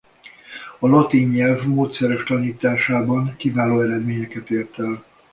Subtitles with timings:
[0.79, 5.05] A latin nyelv módszeres tanításában kiváló eredményeket ért el.